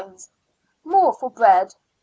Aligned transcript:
more 0.83 1.13
for 1.13 1.29
bread, 1.29 1.67
id. 1.67 1.73